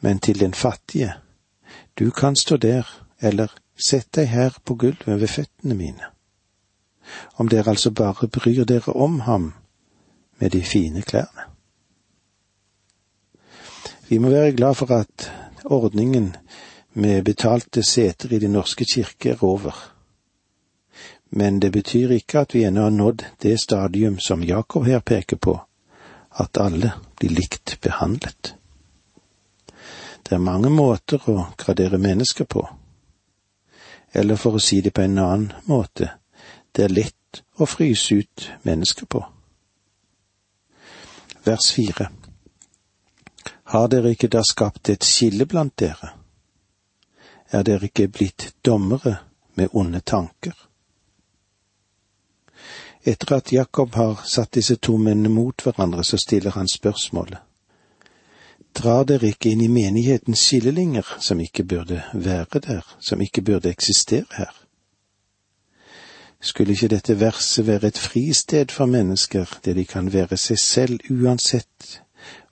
Men 0.00 0.18
til 0.18 0.40
den 0.40 0.54
fattige, 0.54 1.12
du 1.99 2.11
kan 2.11 2.37
stå 2.37 2.57
der, 2.57 2.87
eller 3.21 3.52
sett 3.76 4.09
deg 4.14 4.28
her 4.28 4.57
på 4.64 4.75
gulvet 4.75 5.21
ved 5.21 5.28
føttene 5.28 5.75
mine. 5.75 6.11
Om 7.37 7.49
dere 7.49 7.71
altså 7.71 7.90
bare 7.90 8.28
bryr 8.28 8.64
dere 8.64 8.92
om 8.92 9.21
ham 9.21 9.52
med 10.38 10.50
de 10.50 10.62
fine 10.62 11.02
klærne. 11.02 11.47
Vi 14.09 14.18
må 14.18 14.30
være 14.30 14.52
glad 14.52 14.75
for 14.75 14.90
at 14.95 15.33
ordningen 15.64 16.37
med 16.95 17.25
betalte 17.25 17.83
seter 17.83 18.33
i 18.33 18.38
Den 18.38 18.50
norske 18.52 18.85
kirke 18.85 19.30
er 19.30 19.45
over. 19.45 19.98
Men 21.30 21.61
det 21.61 21.70
betyr 21.70 22.11
ikke 22.11 22.40
at 22.40 22.54
vi 22.54 22.64
ennå 22.64 22.82
har 22.82 22.90
nådd 22.90 23.25
det 23.38 23.61
stadium 23.61 24.18
som 24.18 24.44
Jakob 24.44 24.87
her 24.87 25.00
peker 25.00 25.37
på, 25.37 25.61
at 26.30 26.56
alle 26.56 26.92
blir 27.16 27.30
likt 27.30 27.80
behandlet. 27.80 28.54
Det 30.23 30.35
er 30.35 30.44
mange 30.44 30.70
måter 30.70 31.25
å 31.30 31.47
gradere 31.56 31.99
mennesker 31.99 32.44
på. 32.44 32.68
Eller 34.12 34.37
for 34.37 34.56
å 34.56 34.62
si 34.62 34.80
det 34.80 34.94
på 34.97 35.04
en 35.04 35.18
annen 35.18 35.52
måte, 35.64 36.11
det 36.73 36.85
er 36.85 36.94
lett 36.94 37.42
å 37.56 37.66
fryse 37.66 38.14
ut 38.14 38.49
mennesker 38.62 39.06
på. 39.06 39.25
Vers 41.44 41.73
fire. 41.73 42.08
Har 43.73 43.88
dere 43.88 44.14
ikke 44.16 44.32
da 44.32 44.40
skapt 44.44 44.88
et 44.88 45.04
skille 45.04 45.44
blant 45.47 45.76
dere? 45.76 46.14
er 47.50 47.62
dere 47.64 47.88
ikke 47.88 48.08
blitt 48.12 48.54
dommere 48.64 49.16
med 49.54 49.68
onde 49.73 50.00
tanker? 50.00 50.67
Etter 53.08 53.36
at 53.36 53.52
Jakob 53.52 53.94
har 53.94 54.20
satt 54.28 54.52
disse 54.58 54.76
to 54.76 54.96
mennene 55.00 55.30
mot 55.32 55.62
hverandre, 55.64 56.04
så 56.04 56.18
stiller 56.20 56.56
han 56.58 56.68
spørsmålet. 56.68 57.38
Drar 58.76 59.06
dere 59.08 59.30
ikke 59.32 59.54
inn 59.54 59.62
i 59.64 59.70
menighetens 59.72 60.42
skillelinjer 60.44 61.14
som 61.24 61.40
ikke 61.40 61.64
burde 61.64 62.02
være 62.12 62.60
der, 62.66 62.84
som 63.00 63.22
ikke 63.24 63.42
burde 63.42 63.72
eksistere 63.72 64.28
her? 64.36 64.52
Skulle 66.40 66.76
ikke 66.76 66.92
dette 66.92 67.16
verset 67.20 67.66
være 67.66 67.88
et 67.88 67.98
fristed 67.98 68.70
for 68.70 68.86
mennesker, 68.86 69.58
der 69.64 69.74
de 69.74 69.84
kan 69.84 70.12
være 70.12 70.36
seg 70.36 70.58
selv 70.62 71.10
uansett 71.10 72.02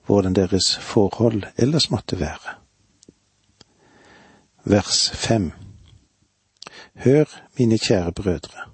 hvordan 0.07 0.35
deres 0.35 0.73
forhold 0.81 1.45
ellers 1.59 1.91
måtte 1.91 2.21
være? 2.21 2.57
vers 4.67 5.11
fem. 5.15 5.53
Hør, 6.95 7.25
mine 7.59 7.79
kjære 7.79 8.13
brødre, 8.13 8.66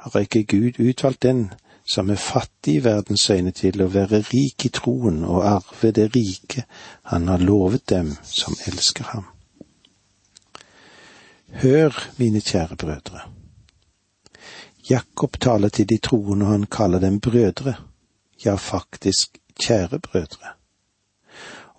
har 0.00 0.20
ikke 0.20 0.44
Gud 0.44 0.80
utvalgt 0.80 1.22
den 1.22 1.50
som 1.84 2.10
er 2.10 2.20
fattig 2.20 2.74
i 2.74 2.84
verdens 2.84 3.30
øyne, 3.30 3.50
til 3.50 3.82
å 3.82 3.90
være 3.90 4.22
rik 4.30 4.66
i 4.66 4.70
troen 4.74 5.24
og 5.24 5.44
arve 5.48 5.90
det 5.92 6.10
rike 6.14 6.64
han 7.10 7.28
har 7.28 7.42
lovet 7.42 7.88
dem 7.90 8.12
som 8.22 8.54
elsker 8.70 9.10
ham. 9.14 9.26
Hør, 11.62 11.96
mine 12.18 12.40
kjære 12.40 12.76
brødre. 12.76 13.24
Jakob 14.90 15.40
taler 15.40 15.68
til 15.68 15.88
de 15.88 15.98
troende, 15.98 16.46
og 16.46 16.52
han 16.52 16.66
kaller 16.66 16.98
dem 16.98 17.20
brødre, 17.20 17.74
ja, 18.44 18.54
faktisk 18.54 19.38
kjære 19.66 19.98
brødre. 19.98 20.54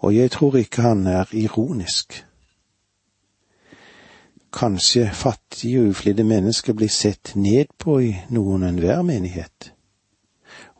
Og 0.03 0.15
jeg 0.15 0.31
tror 0.31 0.57
ikke 0.57 0.81
han 0.81 1.07
er 1.07 1.25
ironisk. 1.31 2.25
Kanskje 4.51 5.10
fattige 5.13 5.81
og 5.81 5.93
uflidde 5.93 6.24
mennesker 6.27 6.74
blir 6.74 6.91
sett 6.91 7.31
ned 7.36 7.72
på 7.79 8.00
i 8.03 8.10
noen 8.29 8.65
enhver 8.67 9.01
menighet, 9.08 9.72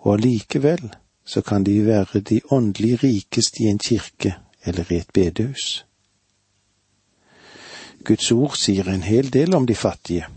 og 0.04 0.18
allikevel 0.18 0.90
så 1.26 1.42
kan 1.42 1.64
de 1.64 1.78
være 1.86 2.20
de 2.20 2.42
åndelig 2.52 3.04
rikeste 3.04 3.64
i 3.64 3.70
en 3.72 3.80
kirke 3.80 4.36
eller 4.66 4.92
i 4.92 5.00
et 5.00 5.14
bedehus. 5.14 5.86
Guds 8.04 8.32
ord 8.32 8.58
sier 8.58 8.90
en 8.90 9.06
hel 9.06 9.30
del 9.34 9.56
om 9.56 9.68
de 9.70 9.76
fattige, 9.76 10.28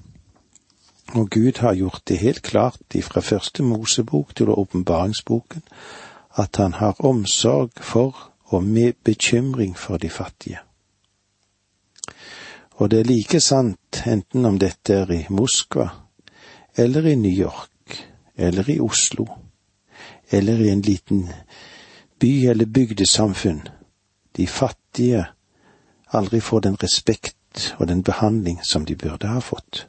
og 1.15 1.31
Gud 1.31 1.59
har 1.59 1.75
gjort 1.75 2.03
det 2.09 2.19
helt 2.19 2.43
klart 2.43 2.95
ifra 2.95 3.21
første 3.21 3.63
Mosebok 3.63 4.35
til 4.37 4.49
åpenbaringsboken 4.49 5.63
at 6.39 6.57
han 6.57 6.73
har 6.73 7.01
omsorg 7.01 7.71
for 7.81 8.31
og 8.45 8.65
med 8.65 8.93
bekymring 9.05 9.79
for 9.79 9.97
de 9.97 10.11
fattige. 10.11 10.59
Og 12.75 12.91
det 12.91 13.01
er 13.01 13.05
like 13.09 13.41
sant 13.41 14.03
enten 14.07 14.47
om 14.47 14.59
dette 14.59 14.95
er 15.05 15.13
i 15.15 15.21
Moskva, 15.31 15.89
eller 16.77 17.07
i 17.07 17.15
New 17.15 17.33
York, 17.33 18.01
eller 18.37 18.71
i 18.71 18.81
Oslo, 18.81 19.27
eller 20.31 20.59
i 20.59 20.69
en 20.73 20.83
liten 20.83 21.29
by 22.19 22.47
eller 22.51 22.67
bygdesamfunn. 22.67 23.63
De 24.37 24.47
fattige 24.47 25.25
aldri 26.11 26.41
får 26.41 26.61
den 26.61 26.77
respekt 26.83 27.75
og 27.79 27.89
den 27.89 28.03
behandling 28.03 28.59
som 28.65 28.85
de 28.85 28.97
burde 28.97 29.31
ha 29.31 29.39
fått. 29.39 29.87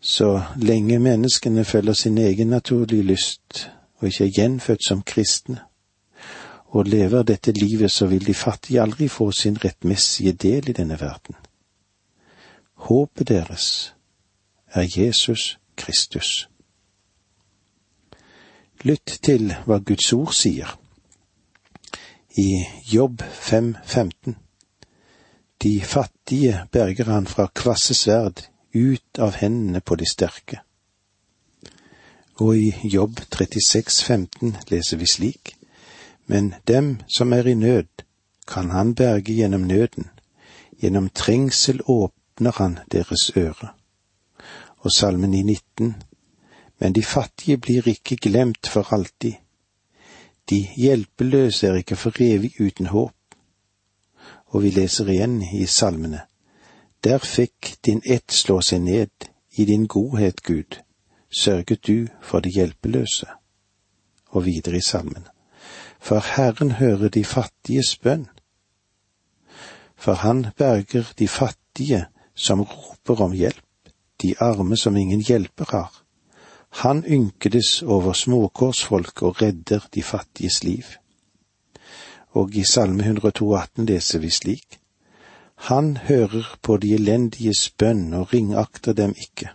Så 0.00 0.42
lenge 0.56 0.98
menneskene 0.98 1.64
følger 1.64 1.92
sin 1.92 2.18
egen 2.18 2.50
naturlige 2.50 3.02
lyst 3.02 3.70
og 4.00 4.08
ikke 4.08 4.24
er 4.24 4.34
gjenfødt 4.36 4.84
som 4.86 5.02
kristne, 5.02 5.60
og 6.72 6.86
lever 6.88 7.22
dette 7.22 7.52
livet, 7.52 7.90
så 7.90 8.06
vil 8.06 8.26
de 8.26 8.34
fattige 8.34 8.80
aldri 8.82 9.08
få 9.08 9.30
sin 9.32 9.58
rettmessige 9.64 10.32
del 10.32 10.68
i 10.68 10.72
denne 10.72 11.00
verden. 11.00 11.36
Håpet 12.74 13.28
deres 13.28 13.94
er 14.72 14.88
Jesus 14.96 15.58
Kristus. 15.76 16.48
Lytt 18.82 19.18
til 19.22 19.52
hva 19.66 19.78
Guds 19.78 20.12
ord 20.12 20.32
sier. 20.34 20.72
I 22.40 22.64
Jobb 22.88 23.22
5.15 23.22 24.34
De 25.62 25.80
fattige 25.84 26.66
berger 26.72 27.12
han 27.12 27.26
fra 27.26 27.50
kvasse 27.54 27.94
sverd 27.94 28.48
ut 28.74 29.18
av 29.18 29.36
hendene 29.36 29.80
på 29.80 29.94
de 30.00 30.08
sterke. 30.08 30.62
Og 32.40 32.56
i 32.56 32.72
Jobb 32.88 33.20
36.15 33.28 34.56
leser 34.72 34.96
vi 34.96 35.06
slik 35.06 35.58
men 36.32 36.54
dem 36.64 37.02
som 37.16 37.32
er 37.32 37.46
i 37.46 37.54
nød, 37.54 37.88
kan 38.48 38.70
han 38.70 38.94
berge 38.94 39.34
gjennom 39.36 39.66
nøden, 39.68 40.06
gjennom 40.80 41.08
trengsel 41.08 41.80
åpner 41.84 42.52
han 42.56 42.78
deres 42.92 43.30
øre. 43.36 43.68
Og 44.78 44.92
salmen 44.92 45.34
i 45.34 45.42
19, 45.42 45.92
men 46.80 46.92
de 46.92 47.02
fattige 47.02 47.58
blir 47.58 47.88
ikke 47.88 48.16
glemt 48.16 48.66
for 48.66 48.94
alltid. 48.94 49.34
De 50.50 50.68
hjelpeløse 50.76 51.66
er 51.66 51.82
ikke 51.82 51.96
for 51.96 52.16
evig 52.20 52.54
uten 52.60 52.86
håp. 52.86 53.36
Og 54.46 54.62
vi 54.62 54.70
leser 54.70 55.12
igjen 55.12 55.36
i 55.42 55.66
salmene, 55.66 56.22
der 57.04 57.18
fikk 57.18 57.74
din 57.84 58.00
ett 58.04 58.32
slå 58.32 58.60
seg 58.60 58.80
ned, 58.80 59.28
i 59.52 59.68
din 59.68 59.84
godhet, 59.86 60.42
Gud, 60.42 60.80
sørget 61.28 61.86
du 61.86 62.08
for 62.22 62.40
de 62.40 62.56
hjelpeløse. 62.56 63.28
Og 64.32 64.46
videre 64.48 64.80
i 64.80 64.88
salmen 64.88 65.28
for 66.02 66.18
Herren 66.36 66.72
hører 66.72 67.08
de 67.08 67.24
fattiges 67.24 67.96
bønn. 68.02 68.26
For 69.96 70.18
han 70.18 70.46
berger 70.58 71.12
de 71.18 71.28
fattige 71.28 72.06
som 72.34 72.62
roper 72.62 73.22
om 73.22 73.32
hjelp, 73.32 73.92
de 74.22 74.34
arme 74.40 74.76
som 74.76 74.96
ingen 74.96 75.22
hjelper 75.22 75.70
har. 75.70 75.92
Han 76.82 77.04
ynkedes 77.06 77.82
over 77.82 78.12
småkårsfolk 78.12 79.22
og 79.22 79.42
redder 79.42 79.86
de 79.94 80.02
fattiges 80.02 80.64
liv. 80.64 80.84
Og 82.32 82.54
i 82.56 82.64
Salme 82.64 83.04
102,18 83.04 83.86
leser 83.86 84.18
vi 84.18 84.30
slik. 84.30 84.78
Han 85.70 85.96
hører 85.96 86.56
på 86.62 86.76
de 86.76 86.94
elendiges 86.94 87.68
bønn 87.78 88.14
og 88.14 88.32
ringakter 88.32 88.92
dem 88.92 89.14
ikke. 89.14 89.52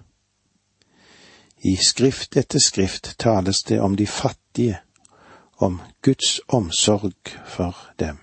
I 1.65 1.75
skrift 1.75 2.37
etter 2.37 2.61
skrift 2.63 3.15
tales 3.19 3.63
det 3.63 3.81
om 3.81 3.97
de 3.97 4.07
fattige 4.07 4.77
om 5.57 5.81
Guds 6.01 6.41
omsorg 6.47 7.13
for 7.45 7.75
dem. 7.99 8.17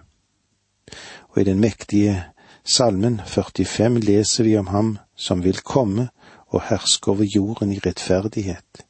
Og 1.29 1.41
i 1.41 1.45
den 1.45 1.61
mektige 1.61 2.25
salmen 2.65 3.21
45 3.27 4.01
leser 4.01 4.45
vi 4.45 4.57
om 4.59 4.67
ham 4.67 4.99
som 5.17 5.43
vil 5.45 5.59
komme 5.67 6.09
og 6.55 6.63
herske 6.71 7.11
over 7.11 7.25
jorden 7.25 7.73
i 7.73 7.81
rettferdighet. 7.83 8.85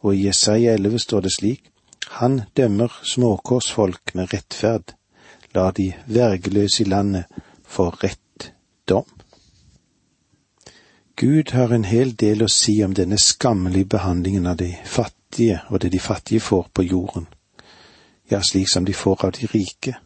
Og 0.00 0.16
i 0.16 0.26
Jesaja 0.26 0.74
11 0.74 0.98
står 0.98 1.20
det 1.20 1.32
slik, 1.32 1.70
Han 2.10 2.42
dømmer 2.56 3.00
småkårsfolk 3.02 4.14
med 4.14 4.32
rettferd, 4.32 4.94
la 5.54 5.70
de 5.70 5.92
vergeløse 6.06 6.82
i 6.82 6.86
landet 6.88 7.24
få 7.66 7.90
rett 7.90 8.52
dom. 8.88 9.06
Gud 11.16 11.52
har 11.52 11.72
en 11.72 11.84
hel 11.84 12.14
del 12.16 12.42
å 12.42 12.48
si 12.48 12.80
om 12.84 12.94
denne 12.94 13.18
skammelige 13.18 13.92
behandlingen 13.94 14.46
av 14.46 14.56
de 14.56 14.72
fattige 14.84 15.60
og 15.68 15.80
det 15.80 15.92
de 15.92 16.00
fattige 16.00 16.40
får 16.40 16.70
på 16.74 16.82
jorden 16.82 17.28
ja, 18.30 18.42
slik 18.42 18.68
som 18.72 18.84
de 18.84 18.92
får 18.92 19.24
av 19.24 19.32
de 19.32 19.46
rike, 19.46 19.96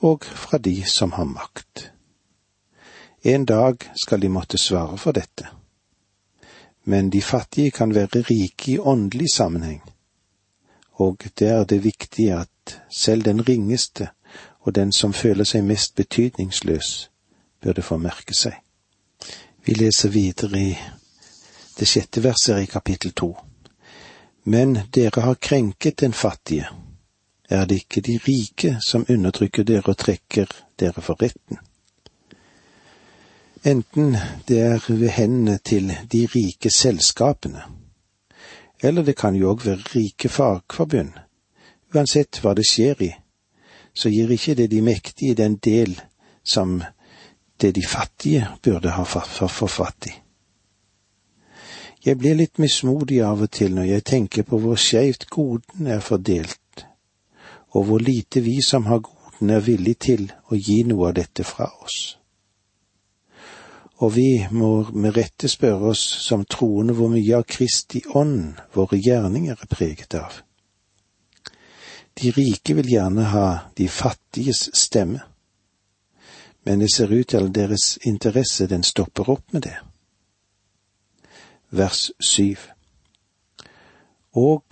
og 0.00 0.24
fra 0.24 0.58
de 0.58 0.82
som 0.84 1.12
har 1.12 1.24
makt. 1.24 1.90
En 3.22 3.44
dag 3.44 3.90
skal 3.94 4.20
de 4.20 4.28
måtte 4.28 4.58
svare 4.58 4.98
for 4.98 5.12
dette. 5.12 5.46
Men 6.84 7.10
de 7.10 7.22
fattige 7.22 7.70
kan 7.70 7.94
være 7.94 8.24
rike 8.30 8.72
i 8.72 8.78
åndelig 8.78 9.28
sammenheng, 9.34 9.82
og 10.92 11.22
det 11.38 11.48
er 11.48 11.64
det 11.64 11.84
viktige 11.84 12.40
at 12.40 12.80
selv 12.90 13.22
den 13.22 13.48
ringeste 13.48 14.08
og 14.60 14.74
den 14.74 14.92
som 14.92 15.12
føler 15.12 15.44
seg 15.44 15.64
mest 15.64 15.94
betydningsløs, 15.94 17.10
burde 17.62 17.82
få 17.82 17.96
merke 17.96 18.34
seg. 18.34 18.54
Vi 19.64 19.74
leser 19.74 20.08
videre 20.08 20.58
i 20.58 20.76
det 21.78 21.88
sjette 21.88 22.22
verset 22.24 22.62
i 22.62 22.70
kapittel 22.70 23.12
to. 23.12 23.36
Men 24.44 24.78
dere 24.94 25.22
har 25.22 25.34
krenket 25.34 26.00
den 26.00 26.12
fattige 26.12 26.66
er 27.52 27.66
det 27.66 27.82
ikke 27.82 28.00
de 28.00 28.16
rike 28.26 28.76
som 28.80 29.04
undertrykker 29.08 29.64
dere 29.68 29.92
og 29.92 29.98
trekker 30.00 30.48
dere 30.80 31.02
for 31.04 31.20
retten. 31.22 31.58
Enten 33.64 34.16
det 34.48 34.58
er 34.60 34.86
ved 34.88 35.08
hendene 35.08 35.58
til 35.64 35.92
de 36.12 36.26
rike 36.34 36.70
selskapene, 36.70 37.62
eller 38.82 39.02
det 39.02 39.16
kan 39.16 39.36
jo 39.36 39.52
òg 39.52 39.66
være 39.66 39.92
rike 39.94 40.28
fagforbund. 40.28 41.12
Uansett 41.94 42.40
hva 42.40 42.54
det 42.58 42.64
skjer 42.66 43.04
i, 43.04 43.12
så 43.94 44.08
gir 44.08 44.32
ikke 44.32 44.56
det 44.58 44.70
de 44.70 44.80
mektige 44.82 45.36
den 45.38 45.56
del 45.56 46.00
som 46.42 46.80
det 47.60 47.74
de 47.76 47.86
fattige 47.86 48.48
burde 48.62 48.96
ha 48.96 49.04
for 49.04 49.68
fatt 49.68 50.08
i. 50.08 50.14
Jeg 52.02 52.18
blir 52.18 52.34
litt 52.34 52.58
mismodig 52.58 53.20
av 53.22 53.44
og 53.44 53.50
til 53.50 53.76
når 53.76 53.84
jeg 53.92 54.04
tenker 54.04 54.42
på 54.42 54.58
hvor 54.58 54.80
skeivt 54.80 55.28
goden 55.30 55.86
er 55.86 56.00
fordelt 56.00 56.58
og 57.72 57.84
hvor 57.84 57.98
lite 57.98 58.40
vi 58.40 58.60
som 58.62 58.86
har 58.86 58.98
godene, 58.98 59.54
er 59.56 59.64
villig 59.66 59.96
til 59.98 60.28
å 60.52 60.56
gi 60.56 60.82
noe 60.86 61.08
av 61.08 61.16
dette 61.16 61.44
fra 61.44 61.66
oss. 61.82 62.16
Og 64.02 64.14
vi 64.14 64.46
må 64.50 64.84
med 64.92 65.16
rette 65.16 65.48
spørre 65.48 65.92
oss 65.92 66.02
som 66.26 66.44
troende 66.44 66.94
hvor 66.94 67.10
mye 67.10 67.36
av 67.38 67.46
Kristi 67.46 68.02
ånd 68.18 68.60
våre 68.74 68.98
gjerninger 68.98 69.58
er 69.58 69.70
preget 69.70 70.14
av. 70.18 70.42
De 72.18 72.30
rike 72.30 72.74
vil 72.76 72.90
gjerne 72.92 73.24
ha 73.32 73.46
de 73.78 73.88
fattiges 73.88 74.68
stemme, 74.76 75.22
men 76.62 76.82
det 76.82 76.92
ser 76.94 77.10
ut 77.10 77.28
til 77.28 77.48
at 77.48 77.54
deres 77.54 77.96
interesse 78.06 78.68
den 78.70 78.84
stopper 78.86 79.30
opp 79.32 79.54
med 79.54 79.64
det. 79.66 79.78
Vers 81.70 82.10
syv. 82.20 82.68
Og 84.38 84.62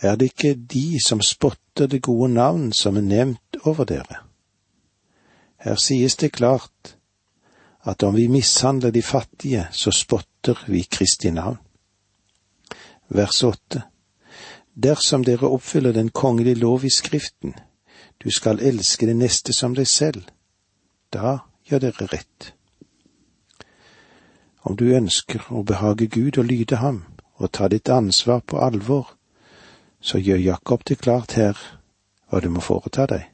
er 0.00 0.16
det 0.16 0.32
ikke 0.32 0.54
de 0.54 0.98
som 1.04 1.22
spotter 1.24 1.69
det 1.86 2.02
gode 2.02 2.32
navn 2.32 2.72
som 2.72 2.96
er 2.96 3.06
nevnt 3.06 3.56
over 3.64 3.84
dere? 3.84 4.24
Her 5.60 5.76
sies 5.76 6.16
det 6.16 6.32
klart 6.32 6.96
at 7.84 8.02
om 8.02 8.14
vi 8.14 8.28
mishandler 8.28 8.90
de 8.90 9.02
fattige, 9.02 9.68
så 9.72 9.90
spotter 9.90 10.64
vi 10.66 10.82
Kristi 10.82 11.30
navn. 11.30 11.58
Vers 13.08 13.42
åtte. 13.44 13.82
Dersom 14.74 15.24
dere 15.24 15.48
oppfyller 15.48 15.92
den 15.92 16.08
kongelige 16.08 16.54
lov 16.54 16.84
i 16.84 16.90
Skriften, 16.90 17.54
du 18.24 18.30
skal 18.30 18.60
elske 18.60 19.06
det 19.06 19.16
neste 19.16 19.52
som 19.52 19.74
deg 19.74 19.88
selv, 19.88 20.22
da 21.12 21.38
gjør 21.64 21.78
dere 21.78 22.08
rett. 22.12 22.52
Om 24.62 24.76
du 24.76 24.92
ønsker 24.92 25.46
å 25.50 25.62
behage 25.64 26.06
Gud 26.06 26.38
og 26.38 26.44
lyde 26.44 26.76
ham, 26.76 27.04
og 27.40 27.52
ta 27.52 27.68
ditt 27.68 27.88
ansvar 27.88 28.40
på 28.40 28.60
alvor, 28.60 29.16
så 30.00 30.18
gjør 30.18 30.38
Jakob 30.38 30.84
det 30.88 31.00
klart 31.00 31.36
her 31.36 31.58
hva 32.30 32.40
du 32.40 32.48
må 32.50 32.62
foreta 32.64 33.06
deg. 33.10 33.26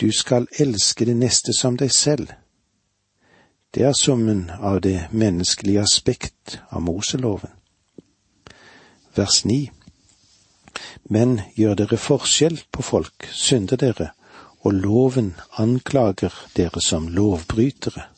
Du 0.00 0.10
skal 0.12 0.48
elske 0.60 1.06
det 1.06 1.16
neste 1.16 1.54
som 1.56 1.76
deg 1.78 1.92
selv. 1.94 2.32
Det 3.72 3.84
er 3.88 3.94
summen 3.96 4.50
av 4.58 4.80
det 4.84 5.08
menneskelige 5.10 5.80
aspekt 5.80 6.58
av 6.70 6.82
Moseloven. 6.84 7.52
Vers 9.16 9.44
ni. 9.44 9.70
Men 11.04 11.40
gjør 11.56 11.78
dere 11.82 12.00
forskjell 12.00 12.58
på 12.72 12.82
folk, 12.82 13.28
synder 13.32 13.80
dere, 13.80 14.10
og 14.64 14.76
loven 14.76 15.32
anklager 15.60 16.34
dere 16.56 16.80
som 16.80 17.08
lovbrytere. 17.08 18.08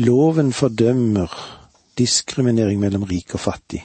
Loven 0.00 0.52
fordømmer 0.52 1.32
diskriminering 1.98 2.80
mellom 2.80 3.04
rik 3.04 3.34
og 3.34 3.44
fattig. 3.44 3.82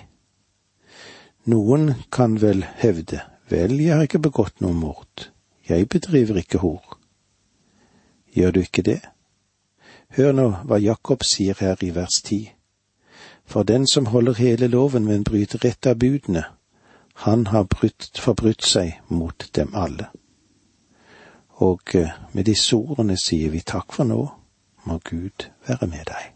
Noen 1.45 1.93
kan 2.11 2.39
vel 2.41 2.65
hevde, 2.81 3.21
vel, 3.49 3.79
jeg 3.79 3.93
har 3.93 4.07
ikke 4.07 4.23
begått 4.25 4.61
noe 4.65 4.73
mord, 4.73 5.27
jeg 5.69 5.85
bedriver 5.89 6.39
ikke 6.41 6.63
hor. 6.63 6.97
Gjør 8.33 8.51
du 8.51 8.59
ikke 8.63 8.81
det? 8.81 9.01
Hør 10.17 10.33
nå 10.33 10.47
hva 10.65 10.79
Jakob 10.81 11.23
sier 11.23 11.57
her 11.61 11.81
i 11.85 11.91
vers 11.93 12.17
ti. 12.25 12.39
For 13.45 13.63
den 13.63 13.85
som 13.87 14.09
holder 14.09 14.41
hele 14.41 14.67
loven, 14.67 15.05
men 15.05 15.23
bryter 15.23 15.65
ett 15.69 15.85
av 15.85 15.99
budene, 16.01 16.47
han 17.27 17.47
har 17.47 17.69
brutt, 17.69 18.09
forbrutt 18.17 18.65
seg 18.65 18.97
mot 19.07 19.49
dem 19.55 19.69
alle. 19.73 20.09
Og 21.61 21.95
eh, 21.95 22.11
med 22.33 22.49
disse 22.49 22.75
ordene 22.75 23.15
sier 23.21 23.53
vi 23.53 23.61
takk 23.61 23.93
for 23.95 24.09
nå, 24.09 24.23
må 24.89 24.99
Gud 25.05 25.47
være 25.67 25.87
med 25.87 26.09
deg. 26.09 26.34